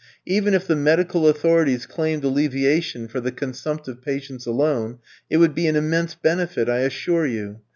Even 0.25 0.55
if 0.55 0.65
the 0.65 0.75
medical 0.75 1.27
authorities 1.27 1.85
claimed 1.85 2.23
alleviation 2.23 3.07
for 3.07 3.19
the 3.19 3.31
consumptive 3.31 4.01
patients 4.01 4.47
alone, 4.47 4.97
it 5.29 5.37
would 5.37 5.53
be 5.53 5.67
an 5.67 5.75
immense 5.75 6.15
benefit, 6.15 6.67
I 6.67 6.79
assure 6.79 7.27
you. 7.27 7.59